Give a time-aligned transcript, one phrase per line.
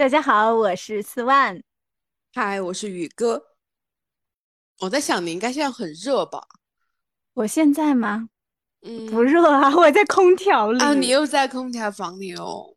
[0.00, 1.62] 大家好，我是四万。
[2.32, 3.48] 嗨，我是宇哥。
[4.78, 6.40] 我在想，你应该现在很热吧？
[7.34, 8.30] 我现在吗？
[8.80, 10.80] 嗯，不热啊，我在空调里。
[10.82, 12.74] 啊，你又在空调房里哦。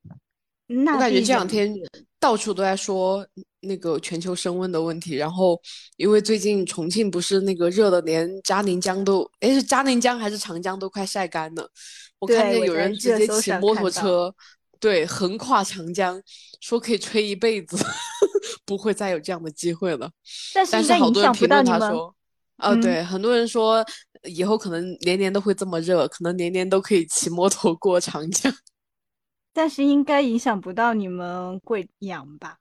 [0.67, 1.73] 那我感觉这两天
[2.19, 3.25] 到处都在说。
[3.61, 5.57] 那个全球升温的问题，然后
[5.95, 11.71] 因为最近重庆不是那个热的，连嘉陵江都，哎，是嘉陵江还是长江都快晒干了。
[12.19, 14.35] 我看见有人直接骑摩托车，
[14.77, 16.21] 对，横跨长江，
[16.63, 17.75] 说可以吹一辈子，
[18.65, 20.09] 不会再有这样的机会了。
[20.53, 22.15] 但是好多人评论他说，
[22.59, 23.85] 哦，对，很多人说
[24.23, 28.49] 以后可能年年都会这么热，可能年年都可以骑摩托过长江。
[29.51, 32.59] 但是应该影响不到你们贵阳吧？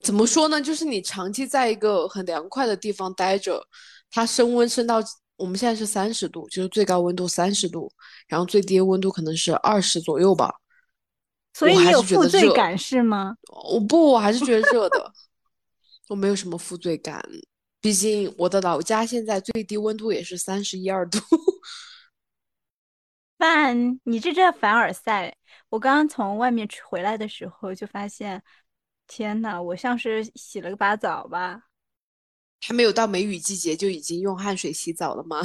[0.00, 0.62] 怎么说呢？
[0.62, 3.62] 就是你长期在一个很凉快的地方待着，
[4.10, 5.02] 它升温升到
[5.36, 7.92] 我们现在是三十度，就是最高温度三十度，
[8.26, 10.50] 然后最低温度可能是二十左右吧。
[11.56, 13.36] 所以你有负罪感是吗？
[13.72, 15.12] 我不，我还是觉得热的。
[16.08, 17.24] 我没有什么负罪感，
[17.80, 21.18] 毕竟我的老家现在最低温度也是三十一二度。
[23.38, 25.36] 范，你这叫凡尔赛。
[25.70, 28.42] 我刚刚从外面回来的时候就发现。
[29.08, 31.62] 天呐，我像是洗了个把澡吧？
[32.60, 35.40] 还没有到梅雨季节就已经用汗水洗澡了吗？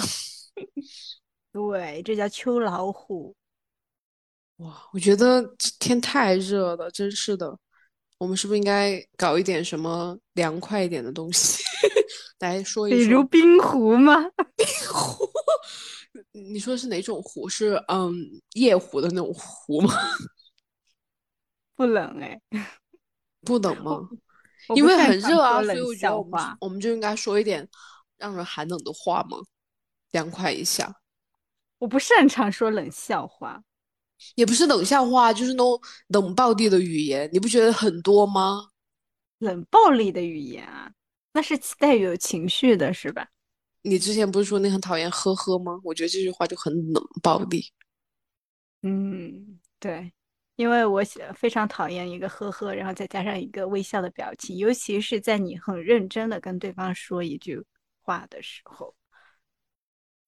[1.54, 3.36] 对，这叫秋老虎。
[4.62, 5.44] 哇，我觉得
[5.80, 7.58] 天太热了，真是的。
[8.18, 11.64] 我们是不是应该搞一点什么凉快一点的东西
[12.40, 12.98] 来说一说？
[13.00, 14.14] 比如冰壶吗？
[14.56, 15.28] 冰壶？
[16.32, 17.50] 你说是哪种壶？
[17.50, 18.14] 是嗯
[18.54, 19.94] 夜壶的那种壶吗？
[21.76, 22.40] 不冷哎。
[23.44, 24.08] 不冷吗？
[24.76, 27.68] 因为很热啊，所以我觉得我们我们就应该说一点
[28.20, 29.40] 让人寒冷的话嘛，
[30.12, 30.94] 凉快一下。
[31.80, 33.64] 我不擅长说冷笑话，
[34.36, 38.70] 也不是冷笑话，就是那种冷暴力的语言，你不觉得很多吗？
[39.40, 40.92] 冷暴力的语言啊，
[41.34, 43.28] 那是带有情绪的，是吧？
[43.82, 45.80] 你之前不是说你很讨厌呵呵吗？
[45.84, 47.72] 我觉得这句话就很冷暴力。
[48.84, 50.12] 嗯，对。
[50.58, 51.02] 因为我
[51.36, 57.60] 非常讨厌一个呵呵，然后再加上一个微笑的表情，尤其是在你很认真的跟对方说一句
[58.04, 58.94] 话的时候。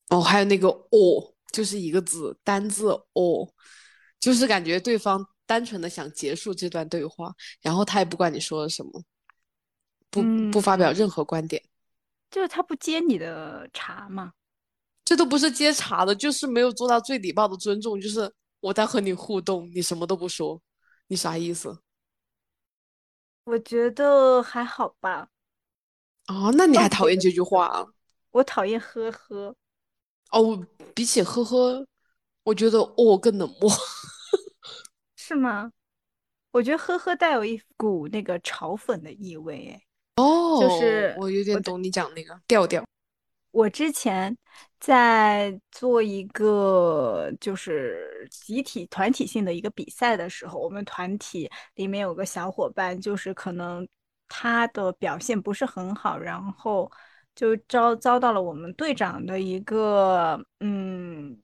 [0.10, 3.48] 哦，还有那个哦，就是一个字单字哦，
[4.24, 9.04] 就是感觉对方单纯的想结束这段对话，然后他也不管你说了什么，
[10.10, 11.62] 不不发表任何观点，
[12.32, 14.32] 就是他不接你的茬嘛。
[15.04, 18.34] 这都不是接茬的，就是没有做到最礼貌的尊重，就是。
[18.64, 20.62] 我在和你互动，你什么都不说，
[21.08, 21.82] 你啥意思？
[23.44, 25.28] 我觉得还好吧。
[26.30, 27.86] 哦，那你还讨厌这句话啊？
[28.32, 29.54] 我讨厌呵呵。
[30.32, 31.86] 哦，比起呵呵，
[32.44, 33.70] 我觉得哦更冷漠。
[35.26, 35.72] 是吗？
[36.52, 39.82] 我觉得呵呵带有一股那个嘲讽的意味，哎。
[40.22, 42.84] 哦，就是我有点懂你讲那个调调。
[43.52, 44.38] 我之前
[44.82, 53.88] 在做一个就是集体团体性的一个比赛的时候，我们团体里面有个小伙伴，就是可能
[54.28, 56.92] 他的表现不是很好，然后
[57.34, 61.40] 就遭遭到了我们队长的一个嗯，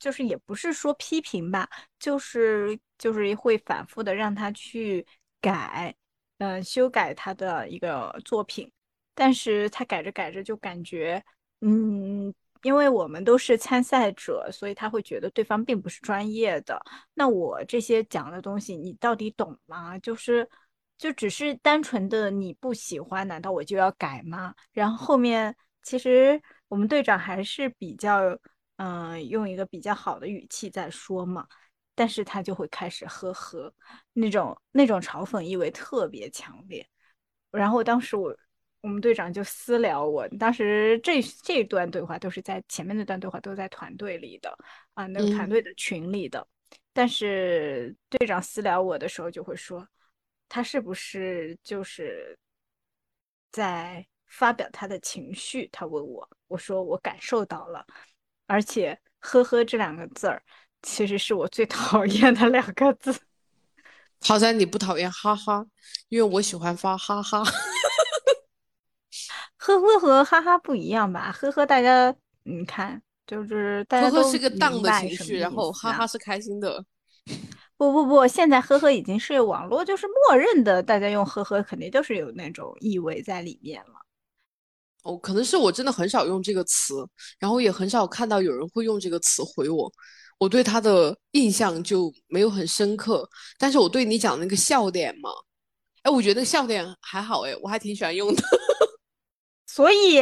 [0.00, 1.68] 就是也不是说批评吧，
[2.00, 5.06] 就是就是会反复的让他去
[5.40, 5.94] 改，
[6.38, 8.68] 嗯，修改他的一个作品。
[9.14, 11.22] 但是他改着改着就感觉，
[11.60, 16.80] 嗯，因为我们都是参赛者，所以他会觉得对方并不是专业的。
[17.12, 19.98] 那我这些讲的东西，你到底懂吗？
[19.98, 20.48] 就是，
[20.96, 24.54] 就只是单纯的你不喜欢，难道我就要改吗？
[24.72, 28.38] 然后后面其实我们队长还是比较，
[28.80, 31.46] 嗯，用一个比较好的语气在说嘛，
[31.94, 33.72] 但是他就会开始呵呵，
[34.14, 36.88] 那种那种嘲讽意味特别强烈。
[37.50, 38.34] 然后当时我。
[38.82, 44.56] 我们队长就私聊我，当时这这段对话都是在前面那段对话都在团队里的
[44.94, 46.48] 啊，那个团队的群里的。
[46.94, 49.86] 但是队长私聊我的时候就会说，
[50.48, 52.34] 他是不是就是
[53.52, 55.68] 在发表他的情绪？
[55.70, 57.84] 他问我，我说我感受到了，
[58.50, 60.42] 而且“呵呵”这两个字儿，
[60.82, 63.14] 其实是我最讨厌的两个字。
[64.26, 65.64] 好在你不讨厌哈哈，
[66.08, 67.44] 因为我喜欢发哈哈。
[69.56, 71.30] 呵呵和哈哈不一样吧？
[71.30, 72.12] 呵呵，大家
[72.42, 76.84] 你看，就是大家都呵呵是个荡的情绪，然后哈哈是开心的。
[77.78, 83.99] 不不不，现在呵呵已经是网络，就是默认的，大家用呵呵肯定都是有那种意味在里面了。
[85.02, 86.94] 哦，可能是我真的很少用这个词，
[87.38, 89.90] 然后也很少看到有人会用这个词回我，
[90.38, 93.28] 我对他的印象就没有很深刻。
[93.58, 95.30] 但是我对你讲的那个笑点嘛，
[96.02, 98.42] 哎，我觉得笑点还好，哎，我还挺喜欢用的。
[99.66, 100.20] 所以，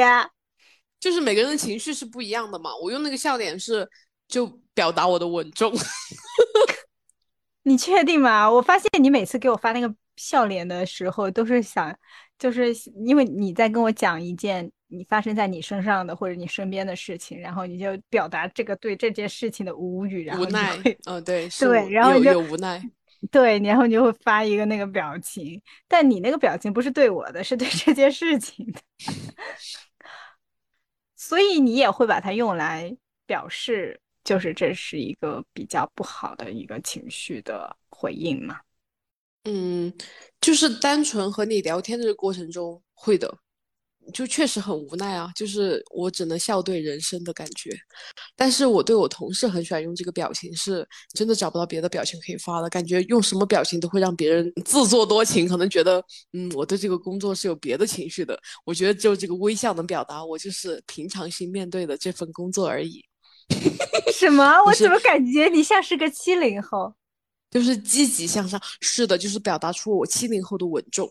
[1.00, 3.88] 就是每个人的情绪是不一样的嘛，我用那个笑点是
[4.28, 5.72] 就表达我的稳重。
[7.64, 8.50] 你确定吗？
[8.50, 11.94] 我发现你每次给我发那个笑脸的时候，都是想，
[12.38, 12.72] 就是
[13.04, 22.82] 因为你在跟我讲一件你发生在你身上的或者你身边的事情，然后你就表达这个对这件事情的无语，然后无奈会，嗯，对， 是对然后你就有无奈。
[23.32, 28.80] 对，然后你就会发一个那个表情，但你那个表情不是对我的，是对这件事情的，
[31.16, 32.96] 所以你也会把它用来
[33.26, 38.60] 表示，就是这是一个比较不好的一个情绪的回应嘛。
[39.50, 39.90] 嗯，
[40.42, 43.34] 就是单纯和你聊天的这个过程中会的，
[44.12, 47.70] 就确实很无奈啊，就是我只能笑对人生的感觉。
[48.36, 56.04] 但是我对我同事很喜欢用这个表情，是真的找不到别的表情可以发了，感觉用什么表情都会让别人 自作多情，可能觉得
[56.34, 58.38] 嗯我对这个工作是有别的情绪的。
[58.66, 63.02] 我觉得只有这个微笑能表达我就是平常心面对的这份工作而已，
[64.12, 64.62] 什么？
[64.66, 66.94] 我是怎么感觉你像是个七零后？
[67.50, 68.60] 就是积极向上。
[68.80, 71.10] 是的，就是表达出我七零后的稳重，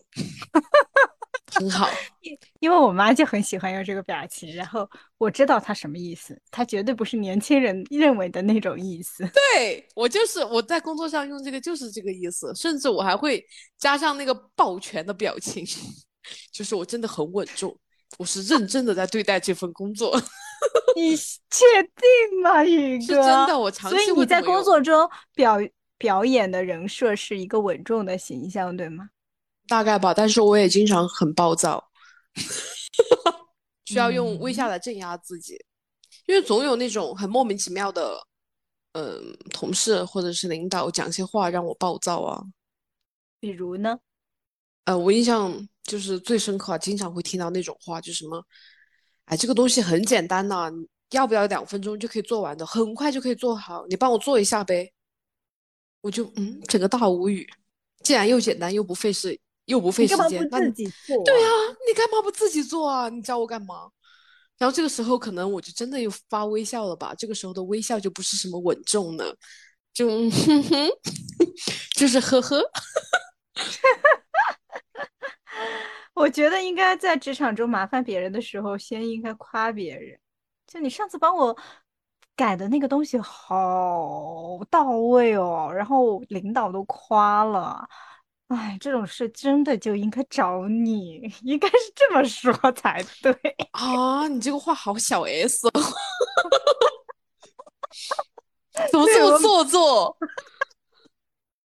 [1.52, 1.88] 很好。
[2.60, 9.24] 因为我妈就很喜欢用这个表情，然后我知道她什么意思，她绝对不是年轻人认为的那种意思。
[9.54, 13.42] 对我就是我在工作上用这个就是这个意思，甚至我还会
[13.78, 15.64] 加上那个抱拳的表情，
[16.52, 17.74] 就是我真的很稳重，
[18.18, 20.20] 我是认真的在对待这份工作。
[20.96, 23.04] 你确定吗，宇哥？
[23.06, 25.56] 是真的我长所以期你在工作中表
[25.98, 29.10] 表演的人设是一个稳重的形象，对吗？
[29.66, 31.90] 大概吧，但是我也经常很暴躁，
[33.84, 35.62] 需要用微笑嗯来镇压自己，
[36.26, 38.26] 因为总有那种很莫名其妙的，
[38.92, 42.42] 嗯、同事或者是领导讲些话让我暴躁啊。
[43.40, 43.98] 比如呢？
[44.84, 48.42] 呃，我印象就是最深刻啊，经常会听到那种话，就什么，
[49.26, 54.90] 哎，这个东西很简单呐、你要不要两分钟就可以做完的，很快就可以做好，你帮我做一下呗。
[56.00, 57.48] 我就嗯，整个大无语。
[58.02, 61.24] 既然又简单又不费事又不费时间，那你不自己做？
[61.24, 61.50] 对啊，
[61.86, 63.08] 你干嘛不自己做啊？
[63.08, 63.90] 你找我干嘛？
[64.56, 67.14] 然后这个时候可能我就真的又发微笑了吧？
[67.16, 69.36] 这个时候的微笑就不是什么稳重的，
[69.92, 70.90] 就哼哼，
[71.96, 72.62] 就是呵呵。
[76.14, 80.18] 我觉得应该在职场中麻烦别人的时候，先应该夸别人。
[80.66, 81.56] 就你上次帮我
[82.38, 87.84] 改的那个东西好到位哦，然后领导都夸了。
[88.46, 93.32] 哎，这种事真的就应该找你， 应该是这么说才对。
[93.72, 95.70] 啊，你这个话好小 S 哦，
[98.92, 100.16] 怎么这么做作？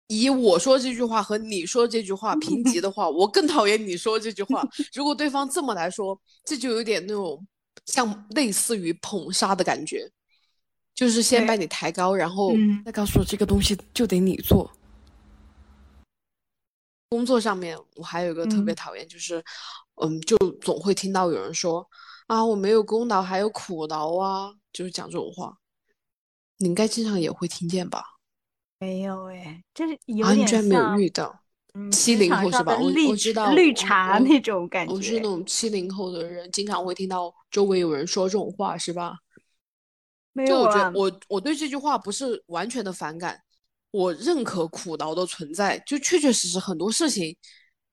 [0.07, 4.67] 以我说这句话和你说这句话评级的话，我更讨厌你说这句话。
[4.93, 7.45] 如果对方这么来说，这就有点那种
[7.85, 10.09] 像类似于捧杀的感觉，
[10.95, 14.69] 就是先把你抬高，然后嗯再告诉我这个东西就得你做。
[17.09, 19.43] 工作上面，我还有一个特别嗯讨厌，就是，
[20.01, 21.87] 嗯，就总会听到有人说
[22.27, 25.57] 啊，我没有功劳还有苦劳啊，就是讲这种话。
[26.57, 28.03] 你应该经常也会听见吧？
[28.79, 31.39] 没有哎，这是有啊，你居然没有遇到？
[31.75, 32.77] 嗯七零后是吧？
[32.77, 39.15] 我我知道，绿茶那种感觉我是那种七零后的人，经常会听到周围有人说这种话，是吧？
[40.33, 43.39] 没有啊就我觉得，我我对这句话不是完全的反感，
[43.91, 47.35] 我认可苦劳的存在，就确确实实很多事情，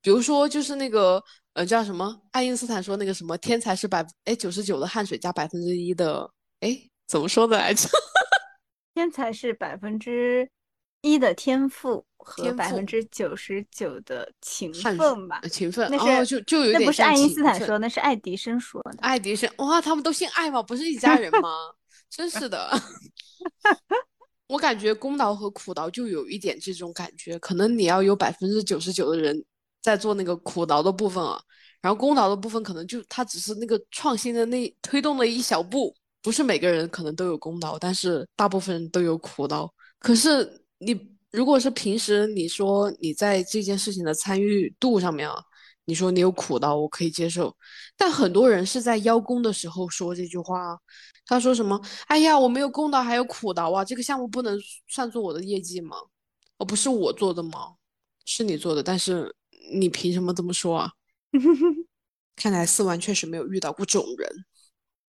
[0.03, 6.29] 比如说就是那个呃叫什么，爱因斯坦说那个什么天才是百哎九十九的汗水加百分之一的
[6.61, 7.89] 哎怎么说的来着？
[8.95, 10.49] 天才是百分之
[11.03, 15.49] 一的天赋和百分之九十九的勤奋吧呃？
[15.49, 18.99] 勤奋那哦，是就就有点那不是爱因斯坦说，那是爱迪生说的。
[19.01, 20.63] 爱迪生，哇，他们都姓爱吗？
[20.63, 21.49] 不是一家人吗？
[22.11, 22.71] 真是的，
[24.49, 29.45] 我感觉功劳和苦劳就有一点这种感觉，可能你要有百分之九十九的人
[29.81, 31.41] 在做那个苦劳的部分啊，
[31.81, 39.71] 然后功劳的部分可能就他只是那个创新的那推动了一小步，不是每个人可能都有功劳，但是大部分人都有苦劳。
[40.01, 40.99] 可是你
[41.31, 45.37] 如果是平时你说你在这件事情的参与度上面啊，
[45.91, 47.53] 你说你有苦劳，我可以接受。
[47.97, 50.79] 但很多人是在邀功的时候说这句话，
[51.27, 51.81] 他说什么？
[52.07, 54.57] 哎呀，我没有功劳还有苦劳啊，这个项目不能
[54.87, 55.97] 算作我的业绩吗？
[56.59, 57.75] 哦，不是我做的吗？
[58.25, 59.35] 是你做的，但是
[59.73, 60.93] 你凭什么这么说啊？
[62.37, 64.45] 看来四万确实没有遇到过这种人。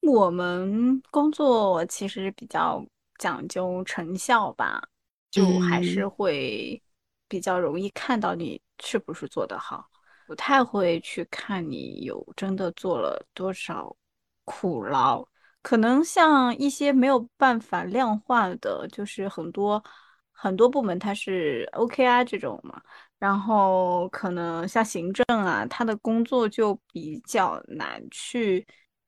[0.00, 2.82] 我们工作其实比较
[3.18, 4.82] 讲究成效吧，
[5.30, 6.82] 就还是嗯会
[7.28, 9.89] 比较容易看到你是不是做得好，
[10.30, 13.96] 不太会去看你有真的做了多少
[14.44, 15.26] 苦劳。
[15.60, 19.82] 可能像一些没有办法量化的，就是很多
[20.30, 22.80] 很多部门它是 OKR 这种嘛，
[23.18, 28.64] 然后可能像行政啊，他的工作就比较难去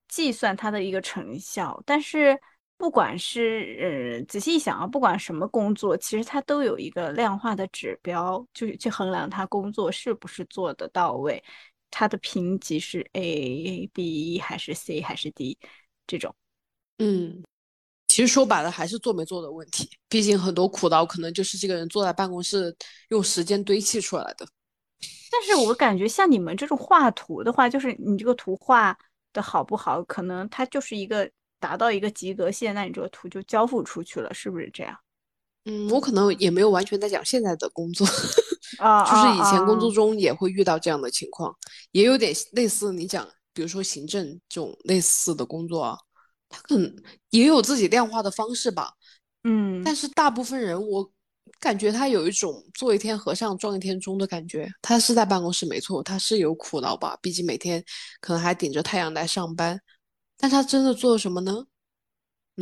[0.09, 1.81] 计算它的一个成效。
[1.87, 2.37] 但是
[2.83, 11.41] 不管是呃仔细一想啊，不管什么工作，其实它都有一个量化的指标，就是去衡量他工作是不是做得到位，
[11.93, 15.57] 他的评级是 A、B 还是 C 还是 D
[16.09, 16.35] 这种。
[16.99, 17.45] 嗯，
[18.09, 19.89] 其实说白了还是做没做的问题。
[20.09, 22.77] 毕竟很多苦劳可能就是这个人坐在办公室
[23.11, 24.45] 用时间堆砌出来的。
[25.31, 28.99] 但是我感觉像你们这种画图的话，就是你这个图画
[29.33, 31.31] 的好不好，可能它就是一个
[31.62, 34.99] 达到一个及格线，那你这个图就交付出去了，是不是这样？
[35.64, 38.04] 嗯，我可能也没有完全在讲现在的工作，
[38.83, 41.57] 啊就是以前工作啊中也会遇到这样的情况，
[41.92, 45.97] 也有点类似你讲，比如说行政这种类似的工作啊，
[46.49, 46.92] 他可能
[47.31, 48.90] 也有自己量化的方式吧。
[49.45, 51.09] 嗯，但是大部分人，我
[51.61, 54.69] 感觉他有一种做一天和尚撞一天钟的感觉。
[54.83, 57.81] 他是在办公室没错，他是有苦劳吧，毕竟每天
[58.21, 59.81] 可能还顶着太阳来上班，
[60.43, 61.67] 但他真的做了什么呢？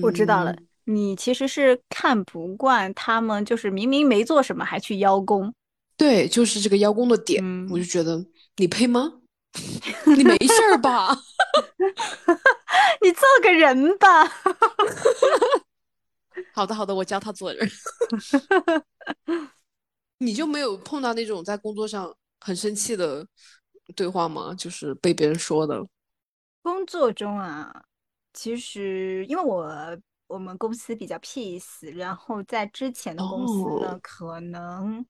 [0.03, 5.55] 我知道了，嗯，你其实是看不惯他们，就是明明没做什么还去邀功。
[5.97, 8.23] 对，就是这个邀功的点，我就嗯，觉得
[8.59, 9.23] 你配吗？
[10.15, 11.17] 你没事儿吧？
[13.01, 14.29] 你做个人吧。
[16.53, 17.67] 好的，好的，我教他做人。
[20.19, 23.27] 你就没有碰到那种在工作上很生气的
[23.97, 24.55] 对话吗？
[24.55, 25.83] 就是被别人说的。
[26.63, 27.85] 工作中啊，
[28.33, 29.67] 其实因为我
[30.27, 35.05] 我们公司比较 peace，然后在之前的公司呢，哦，可能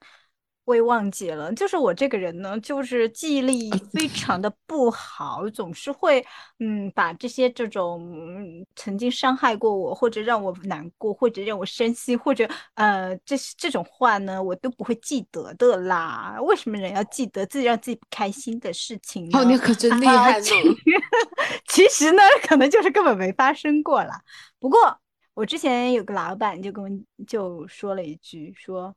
[0.64, 1.52] 我也忘记了。
[1.54, 6.24] 就是我这个人呢，就是记忆力非常的不好，总是会
[6.58, 16.36] 嗯把这些这种嗯曾经伤害过我，或者让我难过，或者让我生气，或者呃这这种话呢，我都不会记得的啦。
[16.42, 19.56] 为什么人要记得自己让自己不开心的事情呢哦，你？
[19.58, 20.40] 可真 厉啊，害
[21.68, 24.20] 其实呢，可能就是根本没发生过啦。
[24.58, 24.98] 不过
[25.34, 26.90] 我之前有个老板就跟我
[27.26, 28.94] 就说了一句，说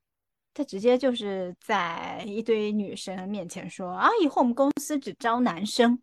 [0.53, 5.99] 他直接就是在一堆女生面前说啊，以后我们公司只招男生。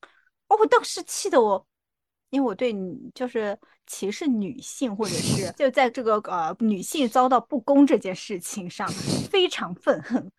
[0.49, 1.65] 哦，我当时气得我，
[2.31, 8.89] 因为我对女就是歧视女性，或者是 就在这个呃女性遭到不公这件事情上
[9.31, 10.31] 非常愤恨。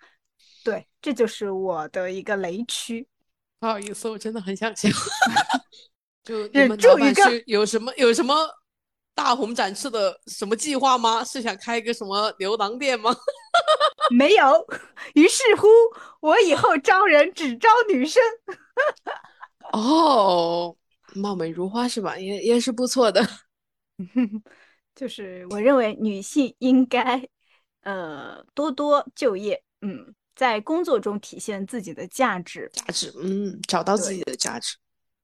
[0.64, 3.08] 对，这就是我的一个雷区。
[3.60, 4.90] 不好意思，我真的很想笑。
[6.24, 8.36] 就你忍住一个是有什么有什么
[9.14, 11.24] 大红展翅的什么计划吗？
[11.24, 13.16] 是想开一个什么牛郎店吗？
[14.12, 14.68] 没有，
[15.14, 15.68] 于是乎，
[16.20, 18.22] 我以后招人只招女生。
[19.74, 20.76] 哦，
[21.16, 22.18] 貌美如花是吧？
[22.18, 23.26] 也也是不错的。
[24.96, 27.26] 就是我认为女性应该，
[27.84, 32.70] 呃，多多就业，嗯，在工作中体现自己的价值。
[32.74, 34.76] 价值，嗯，找到自己，的价值。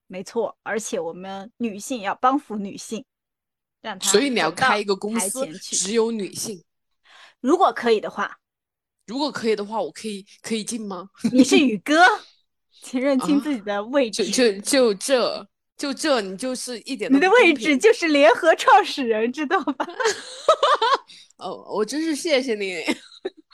[0.06, 3.04] 没错，而且我们女性要帮扶女性，
[3.80, 6.64] 让他所以你要开一个公司，只有女性。
[7.40, 8.36] 如果可以的话，
[9.06, 11.08] 如果可以的话，我可以可以进吗？
[11.32, 12.04] 你是宇哥，
[12.82, 14.60] 请认清自己啊，的位就置。
[14.60, 17.78] 就就这就这，你就是一点你的位置。
[17.78, 19.86] 就是联合创始人，知道吧？
[21.38, 22.82] 哦，我真是谢谢你。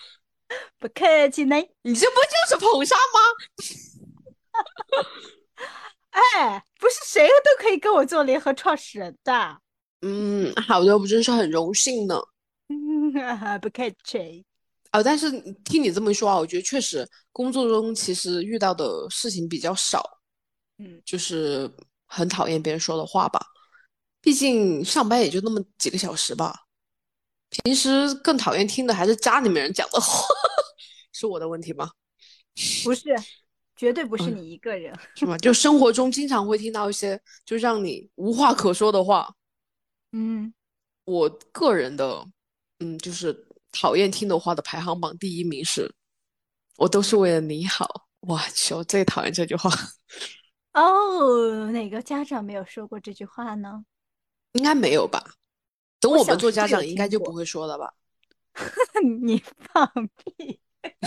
[0.78, 1.56] 不客气呢。
[1.82, 3.20] 你这不就是捧杀吗？
[6.10, 9.60] 哎，不是谁都可以跟我做联合创始人的。
[10.06, 12.20] 嗯，好的，我真是很荣幸呢。
[12.68, 13.10] 嗯，
[13.60, 14.44] 不客气。
[14.90, 15.30] 啊，但是
[15.64, 20.02] 听你这么一说啊，我觉得确实工作中其实遇到的事情比较少，
[20.78, 21.70] 嗯，就是
[22.06, 23.40] 很讨厌别人说的话吧。
[24.20, 26.66] 毕竟上班也就那么几个小时吧，
[27.48, 30.26] 平时更讨厌听的还是家里面人讲的话，
[31.12, 31.90] 是我的问题吗？
[32.84, 33.02] 不是，
[33.74, 34.94] 绝对不是嗯，你一个人。
[35.16, 35.36] 是吗？
[35.38, 39.34] 就生活中经常会听到一些就让你无话可说的话。
[40.16, 40.54] 嗯，
[41.06, 42.24] 我个人的，
[42.78, 43.36] 嗯，就是
[43.72, 45.92] 讨厌听的话的排行榜第一名是，
[46.76, 48.06] 我都是为了你好。
[48.20, 49.68] 我去，我最讨厌这句话。
[50.72, 53.84] 哦，哪个家长没有说过这句话呢？
[54.52, 55.20] 应该没有吧？
[55.98, 57.92] 等我我们做家长，应该就不会说了吧？
[59.24, 60.60] 你放屁！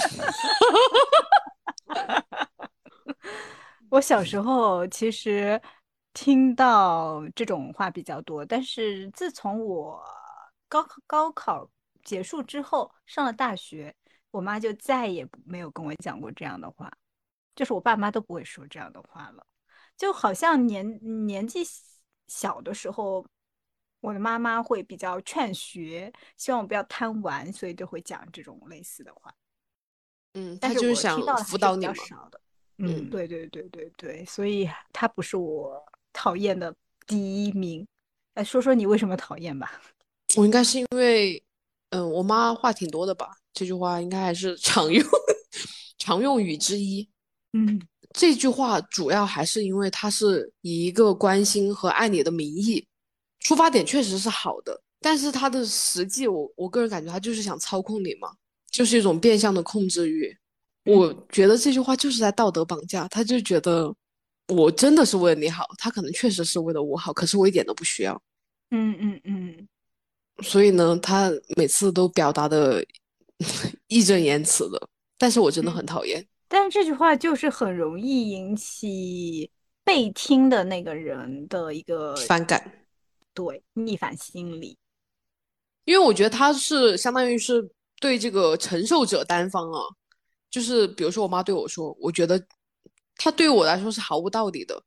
[3.90, 5.60] 我小时候其实
[6.20, 10.04] 听到这种话比较多，但是自从我
[10.68, 11.70] 高考高考
[12.04, 13.96] 结束之后，上了大学，
[14.32, 16.92] 我妈就再也没有跟我讲过这样的话，
[17.56, 19.46] 就是我爸妈都不会说这样的话了。
[19.96, 21.62] 就好像年年纪
[22.28, 23.24] 小的时候，
[24.00, 29.32] 我的妈妈会比较劝学，希望我不要贪玩，所以就会讲这种类似的话。
[30.34, 31.94] 嗯，但是我他就是想听到的辅导你嘛。
[31.94, 32.42] 较少的。
[32.80, 35.80] 嗯，嗯对对对对对，所以他不是我
[36.18, 36.74] 讨厌的
[37.06, 37.86] 第一名。
[38.34, 39.80] 来说说你为什么讨厌吧？
[40.36, 41.42] 我应该是因为，
[41.92, 43.30] 嗯，我妈话挺多的吧？
[43.54, 45.04] 这句话应该还是常用
[46.00, 47.08] 常用语之一。
[47.54, 47.80] 嗯
[48.14, 52.86] 这句话主要还是因为他是以一个关心和爱你的名义，
[53.40, 58.30] 出发点确实是好的，但是他的实际我我个人感觉他就是想操控你嘛，
[58.72, 60.36] 就是一种变相的控制欲。
[60.86, 63.94] 我觉得这句话就是在道德绑架，他就觉得
[64.48, 68.22] 我真的是为了你好，他可能确实是为了我好，可是我一点都不需要。
[68.72, 69.68] 嗯嗯嗯，
[70.42, 72.86] 所以呢，他每次都表达的
[73.88, 74.88] 义正言辞的，
[75.18, 76.26] 但是我真的很讨厌。
[76.48, 79.52] 但是这句话就是很容易引起
[79.84, 82.86] 被听的那个人的一个反感，
[83.34, 84.78] 对逆反心理。
[85.84, 89.82] 因为我觉得他是相当于是对这个承受者单方啊，
[90.50, 92.42] 就是比如说我妈对我说，我觉得
[93.18, 94.82] 他对我来说是毫无道理的，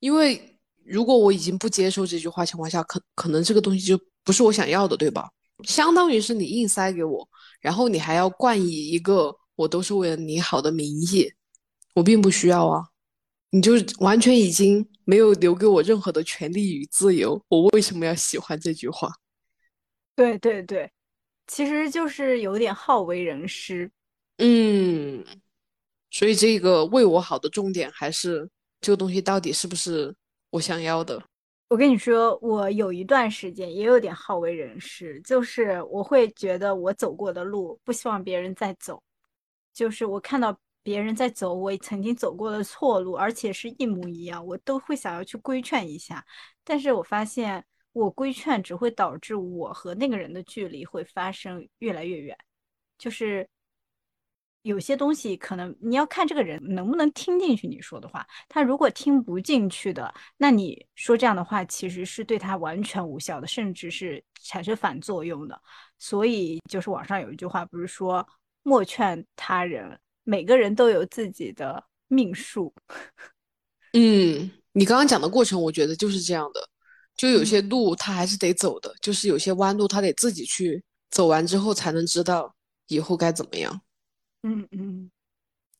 [0.00, 5.28] 因为如果我已经不接受这句话情况下，可可能这个东西就不是我想要的，对吧？
[5.64, 7.28] 相当于是你硬塞给我，
[7.60, 11.32] 然后你还要冠以一个我都是为了你好的名义，
[11.94, 12.84] 我并不需要啊，
[13.50, 19.10] 你就完全已经没有留给我任何的权利与自由，我为什么要喜欢这句话？
[20.14, 20.90] 对对对，
[21.46, 23.90] 其实就是有点好为人师。
[24.38, 25.24] 嗯，
[26.16, 28.48] 所以这个为我好的重点还是
[28.80, 30.16] 这个东西到底是不是
[30.48, 31.22] 我想要的？
[31.68, 39.02] 我跟你说，我有一段时间也有点好为人师，就是我会觉得我走过的路不希望别人再走，
[39.74, 46.24] 就是我看到别人在走我曾经走过的错路，而且是一模一样，我都会想要去规劝一下。
[46.64, 52.34] 但是我发现我规劝只会导致我和那个人的距离会发生越来越远，
[52.96, 53.46] 就是
[54.66, 65.56] 有些东西可能你要看这个人能不能听进去你说的话，他如果听不进去的，那你说这样的话其实是对他完全无效的，甚至是产生反作用的。
[66.00, 68.26] 所以就是网上有一句话，不是说
[68.64, 72.74] 莫劝他人，每个人都有自己的命数。
[73.92, 76.68] 嗯，你刚刚讲的过程，我觉得就是这样的，
[77.16, 82.52] 就有嗯些路他还是得走的，就是有些弯路他得自己去走完之后才能知道
[82.88, 83.80] 以后该怎么样，
[84.48, 85.10] 嗯嗯，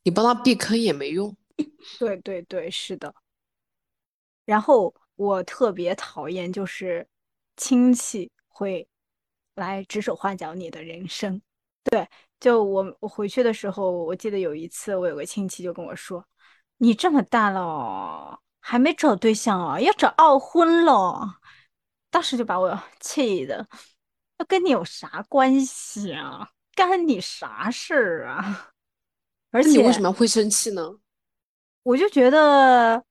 [0.03, 1.37] 你帮他避坑也没用。
[2.01, 3.15] 对对对，是的。
[4.45, 7.07] 然后我特别讨厌就是
[7.57, 8.89] 亲戚会
[9.55, 11.41] 来指手画脚你的人生。
[11.85, 12.09] 对，
[12.41, 16.27] 就我我回去的时候，我记得有一次，我有个亲戚就跟我说
[16.79, 21.39] ：“你这么大了，还没找对象啊，要找二婚了。”
[22.11, 23.69] 当时就把我 气的，
[24.39, 26.51] 那跟你有啥关系啊？
[26.77, 28.71] 干你啥事儿啊？
[29.51, 30.99] 而且你为什么会生气呢？
[31.83, 33.03] 我就觉得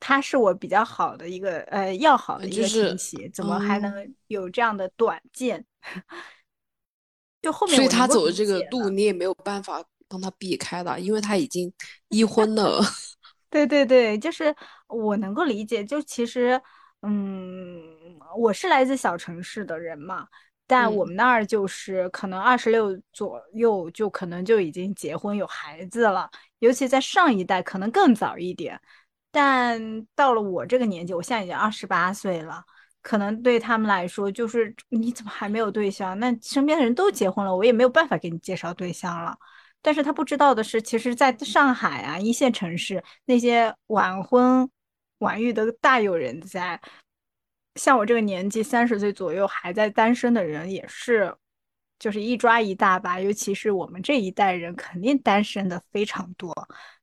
[0.00, 5.64] 他是我比较好的一个呃要好的一个呃就是亲戚，怎么还嗯能有这样的短见？
[7.42, 11.72] 就后面所以他走的这个路，你也没有办法帮他避开的，因为他已经
[12.08, 12.80] 一婚了。
[13.48, 14.54] 对对对，就是
[14.88, 15.84] 我能够理解。
[15.84, 16.60] 就其实，
[17.02, 17.80] 嗯，
[18.36, 20.26] 我是来自小城市的人嘛，
[20.66, 28.80] 但我嗯们那儿就是可能二十六左右就可能就已经结婚有孩子了，尤其在上一代可能更早一点。
[29.30, 32.64] 但到了我这个年纪，我现在已经二十八岁了，
[33.02, 36.18] 可能对他们来说，就是你怎么还没有对象？
[36.18, 39.36] 那身边的人都结婚了，我也没有办法给你介绍对象了。
[39.82, 44.68] 但是他不知道的是，其实在上海啊，一线城市那些晚婚
[45.18, 46.80] 晚育的大有人在。
[47.76, 51.32] 像我这个年纪，三十岁左右还在单身的人也是，
[51.98, 53.20] 就是一抓一大把。
[53.20, 56.52] 尤其是我们这一代人，肯定单身的非常多。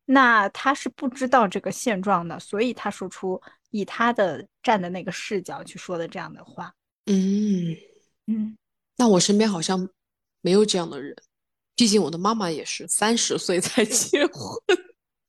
[0.05, 6.73] 那他是不知道这个现状的，所以他说出以他的站的那个视角去说的这样的话。
[7.05, 7.75] 嗯，
[8.27, 8.57] 嗯，
[8.97, 9.89] 那我身边好像
[10.41, 11.15] 没有这样的人，
[11.75, 14.33] 毕竟我的妈妈也是三十岁才结婚。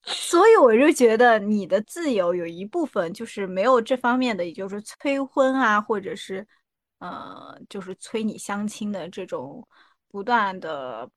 [0.07, 6.47] 所以我就觉得你的自由有一部分就是没有这方面的，也就是催婚啊，或者是
[6.99, 9.67] 呃，就是催你相亲的这种
[10.09, 11.09] 不断的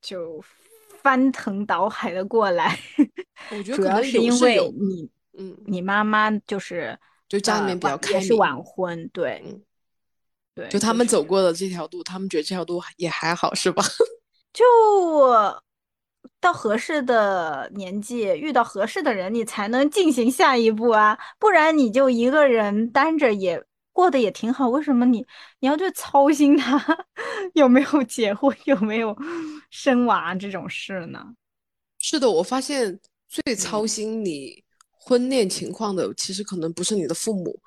[0.00, 0.42] 就
[1.02, 2.78] 翻腾倒海的过来。
[3.50, 9.62] 我 觉得主要是因为你嗯，你妈妈就是就家里呃面比较开明，也是晚婚，对嗯，
[10.54, 13.82] 对，就他们走过的这条路，他们觉得这条路也还好，是吧？
[14.54, 14.64] 就
[16.40, 24.68] 到合适的年纪，遇到合适的人，你才能进行下一步啊，不然你就一个人单着也过得也挺好。
[24.68, 25.24] 为什么你
[25.60, 26.84] 你要去操心他
[27.54, 29.16] 有没有结婚，有没有
[29.70, 31.20] 生娃这种事呢？
[31.98, 37.58] 是的，我发现最操嗯心你婚恋情况的，其实可能不是你的父母，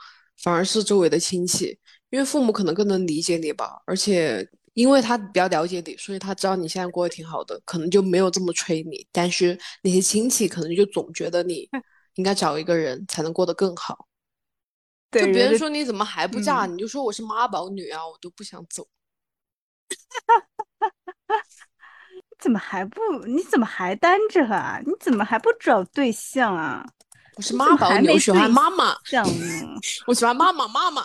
[0.43, 1.77] 反而是周围的亲戚，
[2.09, 9.07] 因为父母可能更能理解你吧，而且因为他比较了解你，所以他知道你现在过得挺好的，可能就没有这么催你。
[9.11, 11.67] 但是那些亲戚可能就总觉得你
[12.13, 14.07] 应该找一个人才能过得更好。
[15.11, 18.87] 就别人说你怎么还不嫁，嗯你就说我是妈宝女啊，我都不想走。
[22.37, 23.01] 怎么还不？
[23.25, 24.79] 你怎么还单着啊？
[24.85, 26.85] 你怎么还不找对象啊？
[27.35, 29.79] 我是妈宝女，我喜欢对妈妈，象呢？
[30.05, 31.01] 我喜欢妈妈妈妈。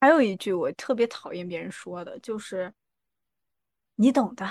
[0.00, 2.72] 还有一句我特别讨厌别人说的，就是
[3.96, 4.44] 你懂的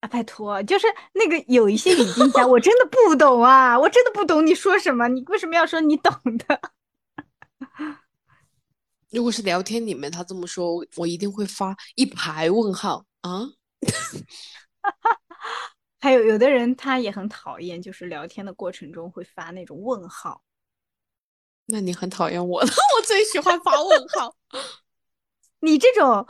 [0.00, 6.12] 啊，拜托，就是那个有一些语境下，我真的不懂啊，我真的不懂你说什么，你为什么要说你懂
[6.46, 6.60] 的？
[9.10, 13.46] 如果是聊天里面他这么说，我我一定会发一排问号啊。
[16.00, 20.42] 还有有的人他也很讨厌，就是聊天的过程中会发那种问号，
[21.66, 24.34] 那你很讨厌我了， 我最喜欢发问号。
[25.60, 26.26] 你这种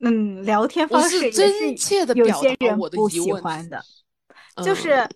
[0.00, 3.82] 嗯聊天方式是真切的有表达些人我的不喜疑问欢的，
[4.64, 5.10] 就是嗯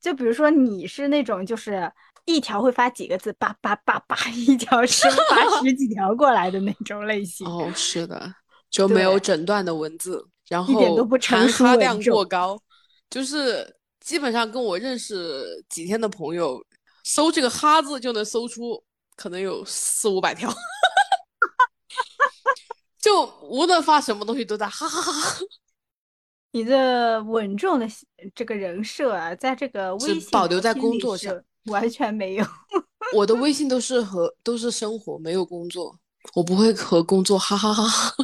[0.00, 1.90] 就比如说你是那种就是
[2.26, 7.46] 一条会发几个字，叭叭叭叭，一条是发十几条过来的那种类型。
[7.46, 8.34] 哦，是的，
[8.70, 12.60] 就没有对整段的文字，然一点都后不成熟稳含哈量过高，
[13.08, 16.62] 就是基本上跟我认识几天的朋友，
[17.04, 18.82] 搜这个“哈”字就能搜出
[19.16, 20.50] 可能有四五百条，
[23.00, 25.40] 就无论发什么东西都在哈哈哈哈。
[26.52, 27.86] 你的稳重的
[28.34, 32.46] 这个人设啊，在这个微信保留在工作上 完全没有。
[33.12, 35.98] 我的微信都是和都是生活，没有工作，
[36.34, 38.14] 我不会和工作哈哈哈哈。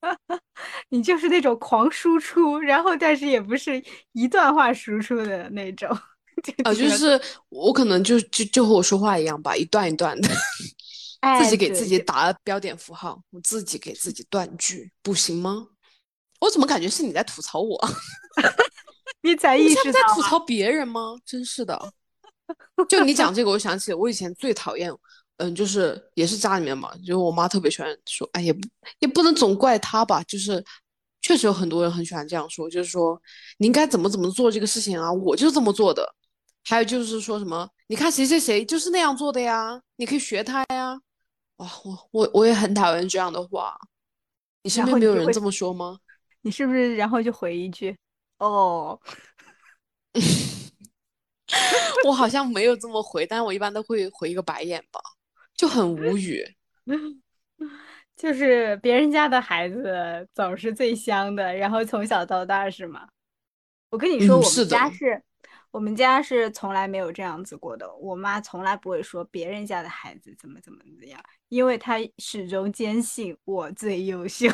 [0.88, 5.88] 你就是那种狂输出，然后但是也不是一段话输出的那种。
[6.64, 10.34] 啊，就是我可能就就就和我说话一样吧，一段一段的， 自
[11.20, 15.68] 哎，己给自己打了标点符号，我自己给自己断句，不行吗？
[16.40, 17.88] 我怎么感觉是你在吐槽我？
[19.22, 21.16] 你才意你现在吐槽别人吗？
[21.24, 21.92] 真是的。
[22.88, 24.92] 就你讲这个，我想起我以前最讨厌，
[25.38, 28.60] 嗯，就是也是家里面嘛，就是我妈特别喜欢说，哎，也不
[29.00, 30.62] 也不能总怪她吧，就是
[31.22, 33.20] 确实有很多人很喜欢这样说，就是说
[33.58, 36.14] 你应该怎么怎么做这个事情啊，我就这么做的。
[36.68, 41.00] 还有就是说什么，你看谁谁谁就是那样做的呀，你可以学他呀。
[41.58, 43.76] 哇，我我我也很讨厌这样的话。
[44.62, 45.98] 你身边没有人这么说吗？
[46.42, 47.96] 你是不是然后就回一句
[48.38, 49.00] 哦？
[52.04, 55.00] 我好像没有这么回，但我一般都会回一个白眼吧，
[55.54, 56.44] 就很无语。
[58.16, 63.06] 就是别人家的孩子总是最香的，然后从小到大是吗？
[63.90, 65.22] 我跟你说，嗯，我们家的，是，
[65.70, 67.86] 我们家是从来没有这样子过的。
[67.96, 74.48] 我妈从来不会说别人家的孩子怎么怎么怎么样，因为她始终坚信我最优秀。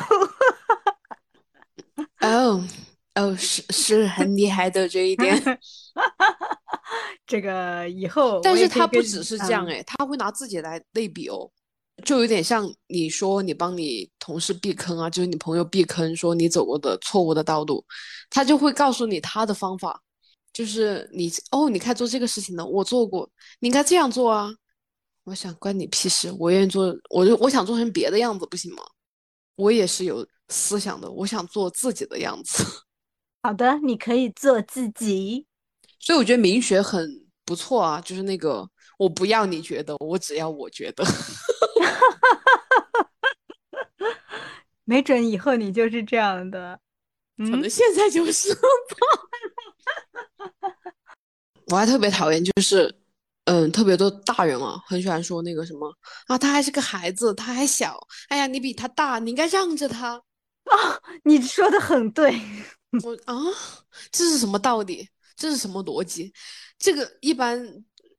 [2.21, 2.63] 哦
[3.15, 5.41] 哦，是是很厉害的这一点。
[7.25, 11.49] 这个以后但是他不只是这样嗯哎，他会拿自己来类比哦，
[12.03, 17.83] 就有点像你说你帮你同事避坑啊，就是你朋友避坑，说你走过的错误的道路，
[18.29, 20.01] 他就会告诉你他的方法，
[20.53, 24.49] 就是你哦，你看做这个事情的，我做过，你应该这样做啊。
[25.23, 28.83] 我想关你屁事，我愿意做，我就我想做成别的样子，不行吗？
[29.55, 32.63] 我也是有思想的，我想做自己的样子。
[33.41, 35.47] 好的，你可以做自己。
[35.99, 41.03] 所以我觉得明学很不错啊，就是那个我不要你觉得，我只要我觉得。
[44.85, 46.77] 没准以后你就是这样的。
[47.37, 48.61] 可嗯能现在就是吧。
[51.71, 52.93] 我还特别讨厌，就是
[53.45, 55.91] 嗯，特别多大人啊，很喜欢说那个什么
[56.27, 60.21] 啊，他还是个孩子，他还小，哎呀，你比他大，你应该让着他。
[60.65, 60.77] 啊，
[61.25, 62.33] 你说的很对。
[63.03, 63.35] 我啊，
[64.11, 65.07] 这是什么道理？
[65.35, 66.31] 这是什么逻辑？
[66.77, 67.61] 这个一般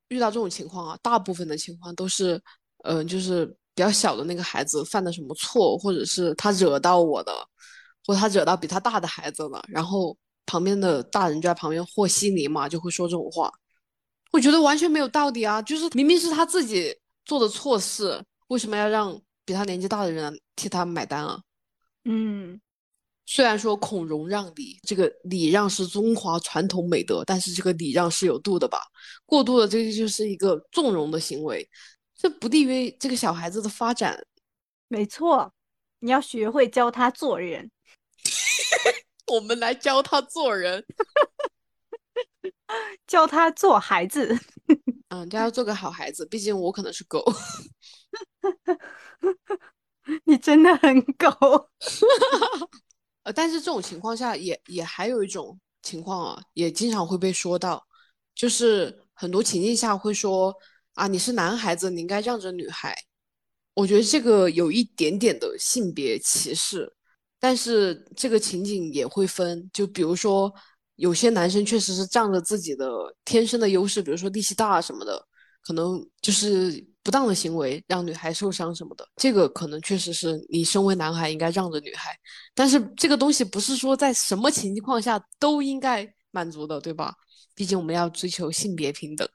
[0.09, 2.39] 遇到这种情况啊，大部分的情况都是，
[2.83, 7.33] 嗯，就是比较小的那个孩子犯了什么错，或者是他惹到我的，
[8.07, 10.15] 或他惹到比他大的孩子了，然后
[10.46, 13.52] 旁边的大人就在旁边和稀泥嘛，就会说这种话。
[14.33, 15.62] 我觉得完全没有道理啊！
[15.62, 21.40] 就是明明是他自己做的错事，为什么要让比他年纪大的人替他买单啊？
[22.04, 22.61] 嗯。
[23.26, 28.78] 虽然说孔融让梨，这个礼让是中华传统美德，但是这个礼让是有度的吧？
[29.24, 31.66] 过度的这个就是一个纵容的行为，
[32.14, 34.22] 这不利于这个小孩子的发展。
[34.88, 35.54] 没错，
[36.00, 37.70] 你要学会教他做人。
[39.27, 40.85] 我们来教他做人，
[43.07, 44.39] 教他做孩子。
[45.09, 46.27] 嗯，教他做个好孩子。
[46.27, 47.25] 毕竟我可能是狗。
[50.25, 51.29] 你真的很狗。
[53.23, 57.83] 呃，但是这种情况下也也还有一种情况啊，也经常会被说到，
[58.35, 60.55] 就是很多情境下会说
[60.95, 62.95] 啊，你是男孩子，你应该让着女孩。
[63.75, 66.95] 我觉得这个有一点点的性别歧视，
[67.44, 70.50] 但是这个情景也会分，就比如说
[70.96, 72.90] 有些男生确实是仗着自己的
[73.22, 75.22] 天生的优势，比如说力气大什么的，
[75.61, 76.83] 可能就是。
[77.04, 82.18] 不当的行为让女孩受伤什么的，这个可能确实是你身为男孩应该让着女孩，
[82.54, 87.14] 但是这个东西不是说在什么情况下都应该满足的，对吧？
[87.54, 89.28] 毕竟我们要追求性别平等。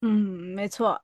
[0.00, 0.10] 嗯，
[0.56, 1.00] 没错。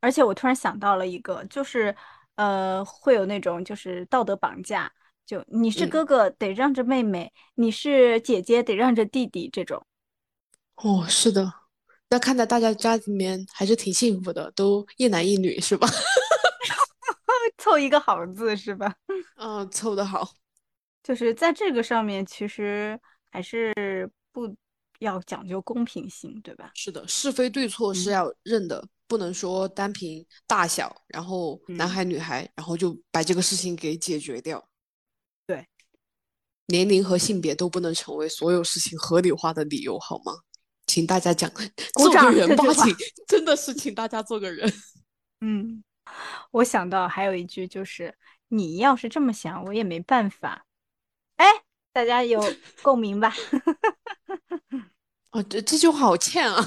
[0.00, 1.96] 而且我突然想到了一个，就是
[2.34, 4.92] 呃，会有那种就是道德绑架，
[5.26, 9.84] 就你是哥哥得让着妹妹，你是姐姐得让着弟弟这种。
[10.76, 11.52] 哦，是的。
[12.08, 15.88] 那看在大家家里面还是挺幸福的，都一男一女是吧？
[17.58, 18.94] 凑一个好字是吧？
[19.36, 20.30] 嗯，凑的好。
[21.02, 22.98] 就是在这个上面，其实
[23.30, 24.54] 还是不
[25.00, 26.70] 要讲究公平性，对吧？
[26.74, 34.68] 是的，是非对错是要认的，不能说单凭大小，然后男孩女孩，然后就把这个事情给解决掉。
[36.66, 40.40] 对，年龄和性别都不能成为所有事情合理化的理由，好吗？
[40.86, 41.50] 请大家讲，
[41.98, 42.94] 做个人吧，请
[43.26, 44.72] 真的是请大家做个人。
[45.40, 45.82] 嗯，
[46.52, 48.16] 我想到还有一句，就是
[48.48, 50.64] 你要是这么想，我也没办法。
[51.36, 51.46] 哎，
[51.92, 52.40] 大家有
[52.82, 53.34] 共鸣吧？
[55.32, 56.64] 哦，这这句话好欠啊。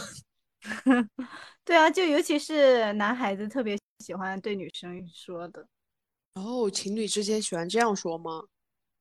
[1.64, 5.66] 对啊，就尤其是男孩子特别喜欢对女生说的。
[6.36, 8.44] 哦，情侣之间喜欢这样说吗？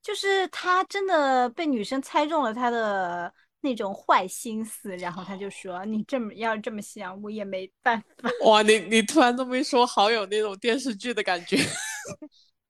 [0.01, 3.33] 就是他真的被女生猜中了他的。
[3.61, 11.57] 那种坏心思，然后他就说：“你这么要这么想，我也没办法。”哇，你你突然这么一说，好有那种电视剧的感觉。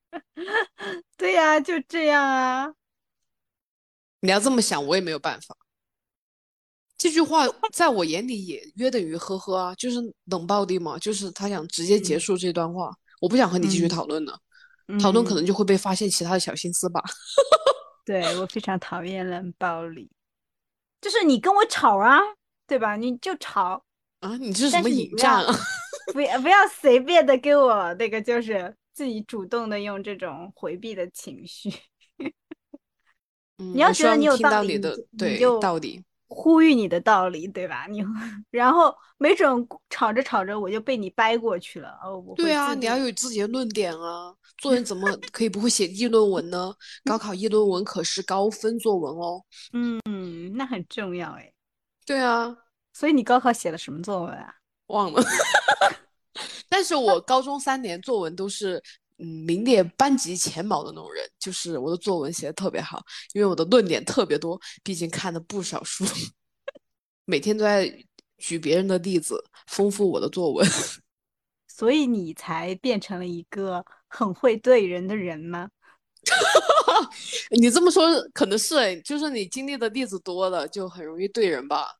[1.15, 2.73] 对呀，就这样啊。
[4.21, 5.55] 你要这么想，我也没有办法。
[6.97, 14.39] 这句话在我眼里也约等于呵呵啊，就是冷暴力嘛，就是他想直接结束这段话，我不想和你继续讨论了，
[14.97, 17.03] 讨论可能就会被发现其他的小心思吧。
[18.05, 20.09] 对我非常讨厌冷暴力。
[21.01, 22.19] 就是你跟我吵啊，
[22.65, 22.95] 对吧？
[22.95, 23.83] 你就吵
[24.21, 24.35] 啊！
[24.37, 25.53] 你这是什么引战啊？
[26.11, 31.71] 不要不要随便的给我那个，就是自己主动的用这种回避的情绪。
[33.57, 37.85] 你要觉得你有道理，你就道理呼吁你的道理，对吧？
[37.89, 38.01] 你
[38.51, 42.23] 然后没准吵着吵着我就被你掰过去了哦。
[42.37, 44.33] 对啊，你要有自己的论点啊！
[44.59, 46.73] 做人怎么 可以不会写议论文呢？
[47.03, 49.43] 高考议论文可是高分作文哦。
[49.73, 49.99] 嗯。
[50.55, 51.51] 那很重要哎，
[52.05, 52.55] 对啊，
[52.93, 54.53] 所以你高考写了什么作文啊？
[54.87, 55.23] 忘了，
[56.67, 58.81] 但是我高中三年作文都是
[59.19, 63.03] 嗯名列班级前茅的那种人，就是我的作文写的特别好，
[63.33, 66.05] 因为我的论点特别多，毕竟看了不少书，
[67.25, 67.93] 每天都在
[68.37, 70.67] 举别人的例子，丰富我的作文，
[71.67, 75.69] 所以你才变成了一个很会对人的人吗？
[77.51, 81.95] 你这么说可能是哎，就是你经历的例子多了，就很容易怼人吧。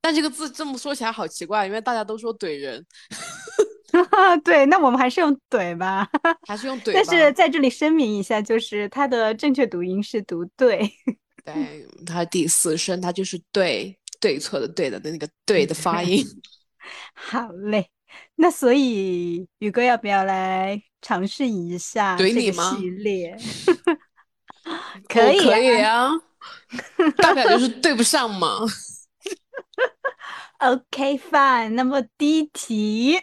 [0.00, 2.84] 但这个字这么说起来好奇怪，因为大家都说怼人。
[4.44, 6.08] 对，那我们还是用怼吧，
[6.46, 6.92] 还是用怼。
[6.92, 10.90] 但是在这里声明一下，就是它的正确读音是读对。
[11.44, 16.24] 对，它第四声，它就是对对错的对的那个对的发音。
[17.14, 17.90] 好嘞，
[18.36, 20.82] 那所以宇哥要不要来？
[21.00, 23.38] 尝试一下怼你吗系列，
[25.08, 26.10] 可以可以啊，
[27.18, 28.66] 大概就是对不上嘛。
[30.58, 33.16] OK fine，那么第一题，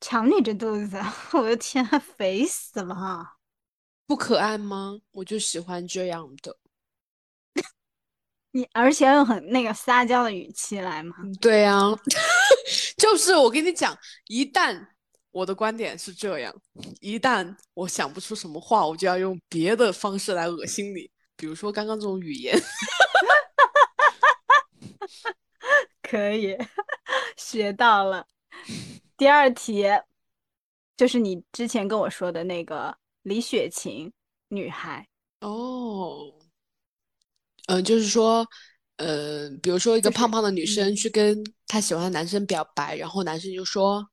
[0.00, 0.96] 瞧你这肚子，
[1.32, 1.84] 我的天，
[2.16, 3.38] 肥死了哈！
[4.06, 5.00] 不可爱吗？
[5.10, 6.56] 我就喜欢这样的。
[8.52, 11.16] 你而且用很那个撒娇的语气来嘛？
[11.40, 11.80] 对呀，
[12.96, 14.80] 就是我跟你讲，一旦
[15.32, 16.54] 我的观点是这样，
[17.00, 22.56] 一旦我想不出什么话，我就要用别的方式来恶心你，比如说刚刚这种语言。
[26.08, 26.56] 可以，
[27.36, 28.26] 学到了。
[29.16, 29.84] 第二题
[30.96, 34.12] 就是你之前跟我说的那个李雪琴
[34.48, 35.06] 女孩
[35.40, 36.32] 哦。
[37.68, 38.46] 嗯，就是说，
[38.98, 44.08] 呃，比如说一个胖胖的女生去跟她喜欢的男生表白，然后男生就说：“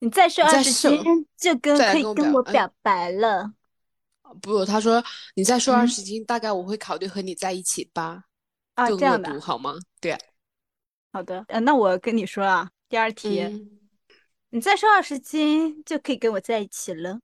[0.00, 0.98] 你再瘦二十斤，
[1.38, 3.52] 就跟可以跟我表白了。”
[4.42, 5.02] 不，他说
[5.36, 8.24] ：“你再瘦二十斤，大概我会考虑和你在一起吧。”
[8.74, 9.74] 啊，这样的好吗？
[10.00, 10.18] 对。
[11.12, 13.68] 好的，呃，那我跟你说啊，第二题，
[14.50, 17.20] 你再瘦二十斤就可以跟我在一起了。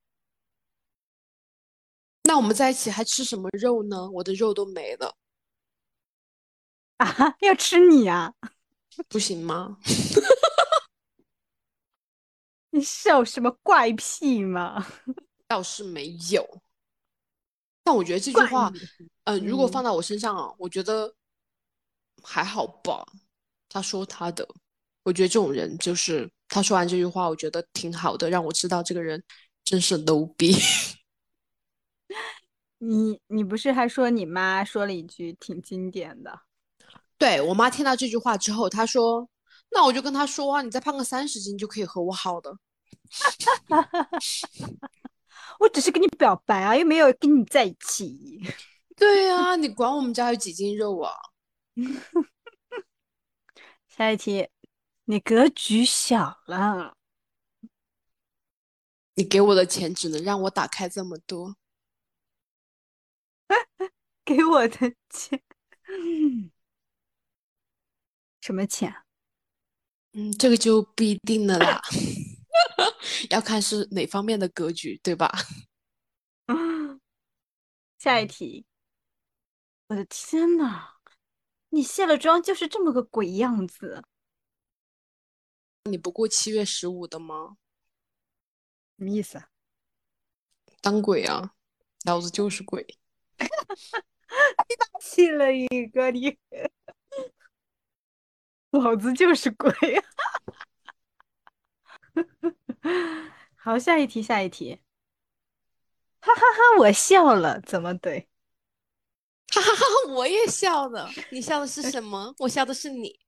[2.25, 4.11] 那我们在一起还吃什么肉呢？
[4.11, 5.17] 我的肉都没了。
[6.97, 7.07] 啊，
[7.41, 8.35] 要吃你啊？
[9.09, 9.79] 不行吗？
[12.71, 14.85] 你是有什么怪癖吗？
[15.47, 16.61] 倒是没有，
[17.85, 18.73] 但我觉得这句话，
[19.25, 21.15] 嗯，如果放到我身上啊，我觉得
[22.23, 23.07] 还好吧。
[23.69, 24.47] 他说他的，
[25.03, 29.23] 我觉得这种人就是他说完这句话，我觉得挺好的，让我知道这个人
[29.65, 30.55] 真是 low 逼。
[32.79, 36.41] 你你不是还说你妈说了一句挺经典的？
[37.19, 39.29] 对我妈听到这句话之后，她说
[39.73, 42.55] ：“那我就跟他说啊，你再胖个三十斤就可以和我好的。
[45.59, 48.43] ”我只是跟你表白啊，又没有跟你在一起。
[48.95, 51.13] 对呀，你管我们家有几斤肉啊？
[53.97, 54.51] 下一题，
[55.05, 56.99] 你格局小了。
[59.15, 61.57] 你给我的钱只能让我打开这么多。
[64.23, 65.43] 给我的钱，
[68.43, 68.95] 什么钱？
[70.13, 71.81] 嗯，这个就不一定了啦，
[73.31, 75.33] 要看是哪方面的格局，对吧？
[77.99, 78.67] 下一题，
[79.87, 80.96] 我的天呐！
[81.77, 84.03] 你卸了妆就是这么个鬼样子，
[85.85, 87.59] 你不过七月十五的吗？
[88.97, 89.43] 什么意思？
[90.81, 91.55] 当鬼啊！
[92.07, 92.83] 老子就是鬼！
[93.39, 93.47] 你
[94.77, 96.39] 打气了一个你，
[98.71, 99.71] 老子就是鬼！
[103.55, 104.81] 好，下一题，下一题。
[106.21, 108.29] 哈哈哈，我笑了，怎么怼？
[109.53, 109.85] 哈哈哈！
[110.09, 112.35] 我也笑了，你笑的是什么？
[112.39, 113.19] 我笑的是你。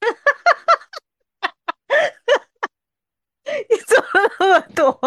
[3.68, 4.04] 你怎么
[4.38, 4.90] 那么多？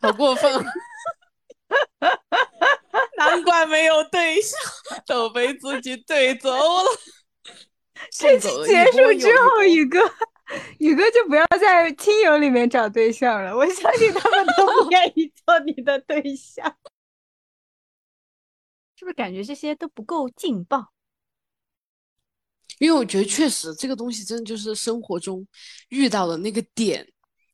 [0.00, 0.52] 好过分！
[3.16, 4.56] 难怪没有对象，
[5.06, 6.84] 都被自己怼走了。
[8.10, 9.98] 这期结束之后，宇哥，
[10.78, 13.56] 宇哥就不要在亲友里面找对象了。
[13.56, 16.76] 我相信他们都不愿意做你的对象。
[19.04, 20.90] 是不是感觉这些都不够劲爆？
[22.78, 25.46] 因为我觉得确实这个东西真的就是生活中
[25.90, 27.06] 遇到的那个点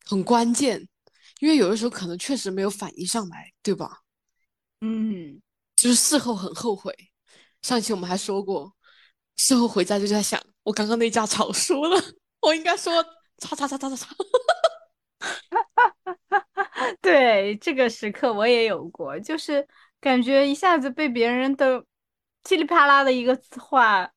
[0.06, 0.86] 很关键，
[1.40, 4.02] 因为有的时候可能确实没有反应上来，对吧？
[4.82, 5.42] 嗯，
[5.74, 6.94] 就是事后很后悔。
[7.62, 8.72] 上一期我们还说过，
[9.36, 12.00] 事后回家就在想，我刚刚那架吵输了，
[12.42, 13.02] 我应该说
[13.38, 14.06] 叉叉叉叉叉叉。
[17.02, 19.66] 对，这个时刻我也有过，就是。
[20.00, 21.84] 感觉一下子被别人的
[22.42, 24.10] 噼里啪啦的一个话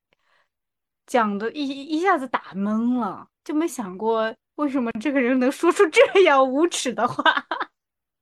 [1.05, 7.23] 讲的，一一下子打懵了，就没想过为什么这个人能说出这样无耻的话。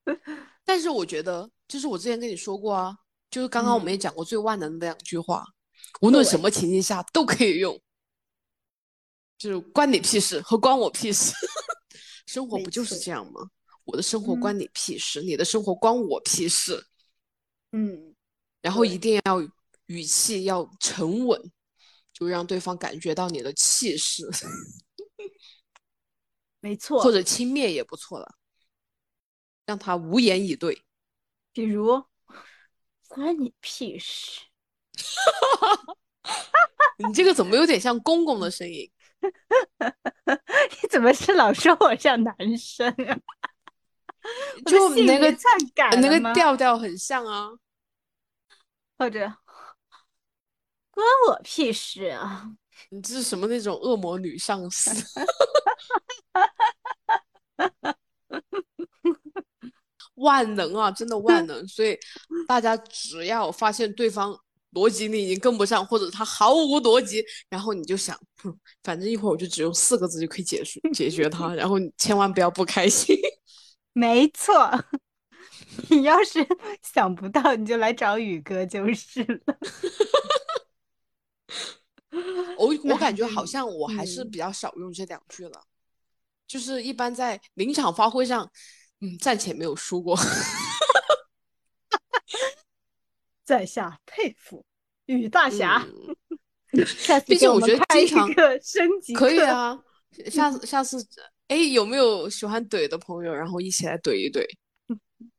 [0.66, 2.98] 但是我觉得，就是我之前跟你说过啊，
[3.30, 5.46] 就是刚刚我们也讲过最万能的两句话，
[6.02, 7.80] 无论什么情境下都可以用，
[9.38, 11.34] 就是关你屁事和关我屁事。
[12.26, 13.42] 生活不就是这样吗？
[13.84, 16.88] 我的生活关你屁事，你的生活关我屁事。
[17.72, 18.16] 嗯，
[18.62, 19.42] 然后一定要
[19.86, 21.42] 语气要沉稳，
[22.14, 24.30] 就让对方感觉到你的气势。
[26.60, 28.36] 没错，或者轻蔑也不错了，
[29.66, 30.84] 让他无言以对。
[31.54, 32.06] 比如，
[33.08, 34.42] 关你屁事！
[36.98, 38.92] 你这个怎么有点像公公的声音？
[40.82, 43.20] 你怎么是老说我像男生啊？
[44.66, 45.36] 就那个
[46.00, 47.50] 那个调调很像啊，
[48.98, 49.20] 或者
[50.92, 52.52] 关我屁事啊！
[52.90, 54.92] 你这是什么那种恶魔女上司？
[60.16, 61.68] 万能啊，真的万能！
[61.68, 61.98] 所以
[62.48, 64.38] 大家只要发现对方
[64.74, 73.18] 逻辑你已经跟不上，或者他毫无逻辑，然后你就想，哼，反正一会儿我就只用四个字就可以解决解决他， 然后你千万不要不开心。
[73.94, 74.70] 没错，
[75.90, 76.40] 你要是
[76.82, 79.58] 想不到，你就来找宇哥就是了。
[82.58, 84.30] 我我感觉好像我还是嗯。
[84.32, 85.64] 比较少用这两句了，
[86.48, 88.50] 就是一般在临场发挥上，
[89.00, 90.18] 嗯，暂且没有输过。
[93.44, 94.64] 在下佩服
[95.08, 95.86] 宇大侠，
[96.72, 99.78] 嗯，下次毕竟我觉得经常个升级课，可以啊，
[100.30, 101.06] 下次下次，
[101.52, 104.42] 哎，有没有喜欢怼的朋友，然后一起来怼一怼？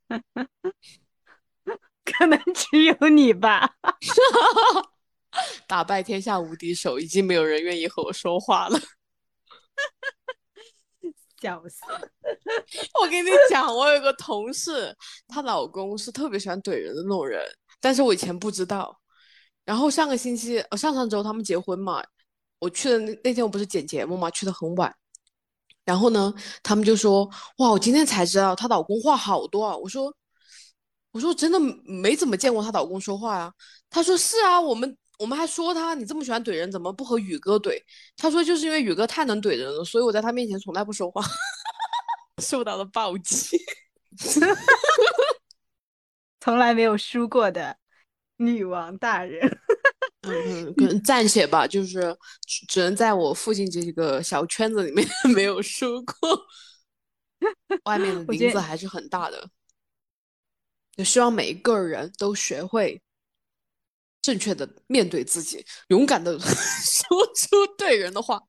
[2.05, 3.67] 可能只有你吧。
[5.65, 8.79] 打败天下无敌手，已经没有人愿意和我说话了。
[11.41, 11.81] 笑死！
[13.01, 14.95] 我跟你讲，我有个同事，
[15.27, 17.43] 她老公是特别喜欢怼人的那种人，
[17.81, 18.95] 但是我以前不知道。
[19.65, 22.03] 然后上个星期，呃，上上周他们结婚嘛，
[22.59, 24.95] 我去的那那天我不是剪节目嘛，去的很晚。
[25.85, 27.25] 然后呢，他们就说
[27.59, 30.13] ：“哇，我今天才知道她老公话好多啊。”我说
[31.11, 33.53] ：“我说真的没怎么见过她老公说话啊。”
[33.89, 37.77] 他说：“是啊，我们我们还说他你这么喜欢怼人，怎么不和宇哥怼？”
[38.17, 41.21] 他说：“就是因为宇哥太能怼人了，所以我在他面前从来不说话。
[42.41, 43.57] ”受到了暴击。
[46.39, 47.77] 从来没有输过的
[48.37, 49.59] 女王大人。
[50.23, 52.15] 嗯，嗯可能暂且吧，就是
[52.47, 56.45] 只只能在我附近这个小圈子里面 没有输过，
[57.85, 59.49] 外面的我觉得林子还是很大的。
[60.95, 63.01] 就希望每一个人都学会
[64.21, 68.39] 正确的面对自己，勇敢的 说出对人的话，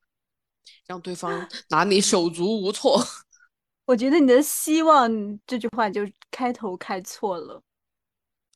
[0.86, 3.02] 让对方 拿你手足无措。
[3.86, 5.10] 我觉得你的希望
[5.46, 7.62] 这句话就开头开错了，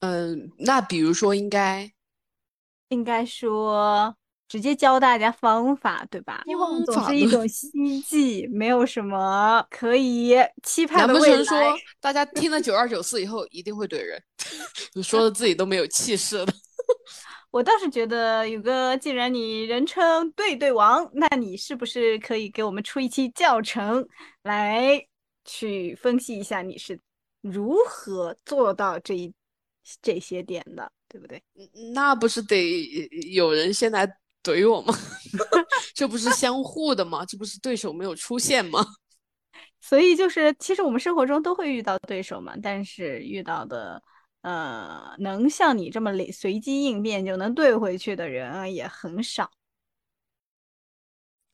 [0.00, 1.90] 嗯，那比如说应该
[2.89, 4.14] 应该说
[4.49, 6.43] 直接教大家方法，对吧？
[6.47, 7.70] 希望总是一种 希
[8.03, 11.78] 冀，没有什么可以期盼难的未不成说。
[12.01, 14.22] 大家听了九二九四以后一定会怼人？
[15.03, 16.47] 说的自己都没有气势了。
[17.51, 24.07] 我倒是觉得，宇哥，既然你人称对对王，那你是不是可以给我们出一期教程，
[24.43, 25.03] 来
[25.47, 27.01] 去分析一下你是
[27.41, 29.32] 如何做到这一
[30.03, 31.42] 这些点的，对不对？
[31.94, 32.84] 那不是得
[33.32, 34.06] 有人先来
[34.42, 34.94] 怼我吗？
[35.94, 37.24] 这不是相互的吗？
[37.24, 38.84] 这不是对手没有出现吗？
[39.80, 44.02] 所以就是，其实我们生活中都会遇到对手嘛，但是遇到的，
[44.42, 49.50] 呃，能像你这么随随机应变就能怼回去的人啊，也很少。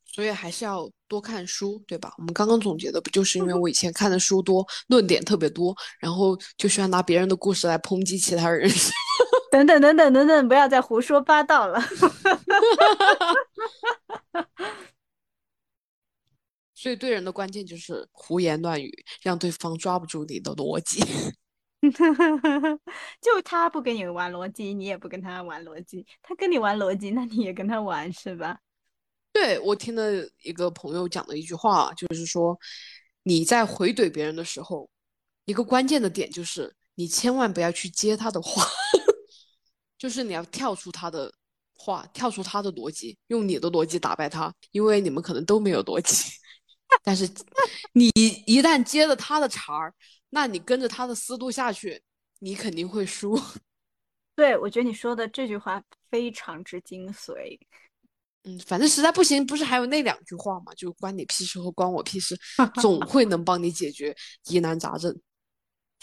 [0.05, 2.13] 所以还是要多看书，对吧？
[2.17, 8.69] 我们刚刚总结的不就是因为我以前看的书多，论点特别多，然后就喜欢拿别人的故事来抨击其他人。
[9.55, 11.79] 等等等等等等，不要再胡说八道了。
[16.73, 18.91] 所以对人的关键就是胡言乱语，
[19.21, 20.99] 让对方抓不住你的逻辑。
[23.21, 28.59] 就他不跟你玩逻辑，你也不跟他玩逻辑；他跟你玩逻辑，那你也跟他玩，是吧？
[29.31, 32.59] 对，我听了一个朋友讲的一句话，就是说
[33.23, 34.89] 你在回怼别人的时候，
[35.45, 38.67] 一个关键的点就是你千万不要去接他的话，
[39.97, 41.31] 就是你要跳出他的
[41.73, 46.31] 话，跳出他的逻辑，用你的逻辑打败他，因为你们可能都没有逻辑。
[47.03, 47.29] 但是
[47.93, 48.09] 你
[48.45, 49.93] 一旦接了他的茬儿，
[50.29, 52.01] 那你跟着他的思路下去，
[52.39, 53.39] 你肯定会输。
[54.35, 57.57] 对，我觉得你说的这句话非常之精髓。
[58.43, 62.37] 嗯，反正实在不行，不是还有那两句话嘛，就关你屁事和关我屁事，
[62.81, 64.15] 总会能帮你解决
[64.45, 65.19] 疑难杂症。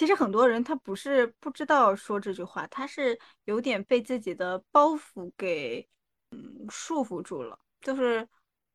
[0.03, 5.89] 其实很多人他不是不知道说这句话，他是有点被自己的包袱给
[6.33, 8.27] 嗯束缚住了，就是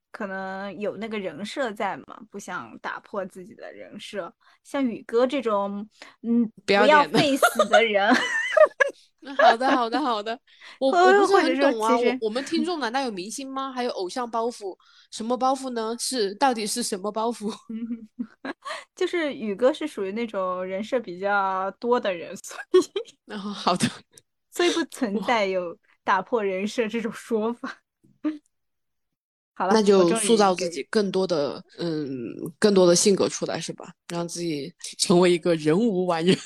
[0.09, 4.33] 可能有那个人设在嘛，不想打破自己的人设。
[4.63, 5.85] 像宇哥这种
[6.21, 8.46] 嗯不要要脸的费死的人， 那
[9.37, 10.39] 好的，好的，好的，
[10.79, 13.71] 我我不是很懂啊，我我们听众难道有明星吗？
[13.71, 14.77] 还有偶像包袱？
[15.11, 15.95] 什么包袱呢？
[15.99, 17.53] 是到底是什么包袱？
[18.95, 23.85] 就是宇哥是属于那种人设比较多的人，所以然后好的，
[24.51, 27.77] 所以不存在有打破人设这种说法。
[29.53, 32.07] 好了，那就塑造自己更多的嗯
[32.59, 33.91] 更多的性格出来是吧？
[34.07, 36.37] 让自己成为一个人无完人。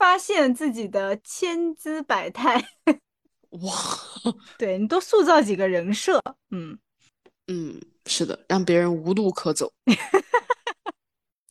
[0.00, 2.58] 发现自己的千姿百态。
[3.50, 3.70] 哇，
[4.56, 6.18] 对你多塑造几个人设，
[6.50, 6.78] 嗯
[7.48, 9.70] 嗯，是的，让别人无路可走。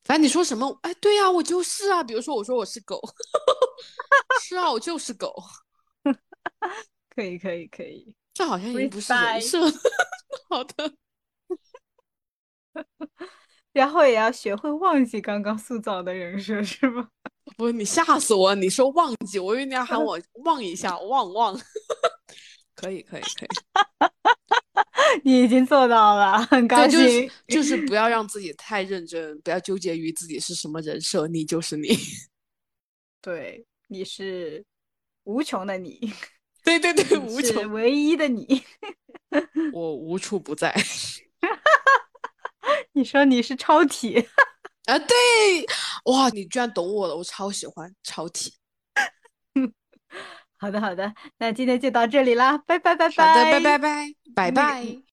[0.04, 2.04] 反正你说什么，哎，对呀，我就是啊。
[2.04, 3.00] 比如说，我说我是狗，
[4.41, 5.32] 是啊，我就是狗。
[7.16, 8.16] 可以，可以，可以。
[8.34, 9.60] 这好像已经不是人设。
[10.50, 10.91] 好的。
[13.72, 17.10] 然后也要学会忘记刚刚塑造的人设，是吗？
[17.58, 18.56] 不，你吓死我！
[18.56, 21.60] 你说忘记，我以为你要喊我忘一下，忘忘。
[22.76, 23.50] 可以，可以，可以。
[25.24, 26.91] 你已经做到了，很高兴。
[26.91, 31.97] 就是就是不要让自己太认真，不要纠结于自己是什么人设，你就是你。
[33.22, 34.64] 对，你是
[35.24, 36.14] 无穷的你。
[36.64, 38.64] 对对对，无穷唯一的你。
[39.74, 40.74] 我无处不在。
[42.93, 44.26] 你说你是超体
[44.89, 44.99] 啊？
[44.99, 45.15] 对，
[46.05, 48.53] 哇，你居然懂我了，我超喜欢超体。
[50.57, 53.27] 好的好的，那今天就到这里啦，拜拜拜拜。
[53.27, 55.09] 好的，拜拜拜拜拜拜。